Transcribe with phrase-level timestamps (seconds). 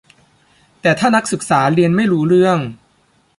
[0.81, 2.59] แต่ถ้านักศึกษาเรียนไม่รู้เรื่อง